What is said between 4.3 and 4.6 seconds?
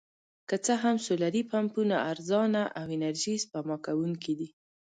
دي.